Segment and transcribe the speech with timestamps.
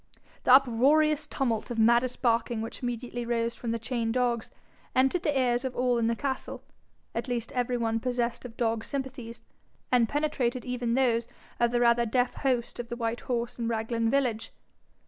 [0.45, 4.49] The uproariest tumult of maddest barking which immediately arose from the chained dogs,
[4.95, 6.63] entered the ears of all in the castle,
[7.13, 9.43] at least every one possessed of dog sympathies,
[9.91, 11.27] and penetrated even those
[11.59, 14.51] of the rather deaf host of the White Horse in Raglan village.